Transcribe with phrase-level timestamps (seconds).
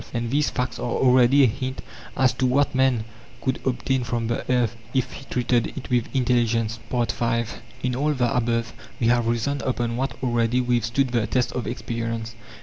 [0.15, 1.83] And these facts are already a hint
[2.17, 3.03] as to what man
[3.39, 6.79] could obtain from the earth if he treated it with intelligence.
[6.89, 7.43] V
[7.83, 12.33] In all the above we have reasoned upon what already withstood the test of experience.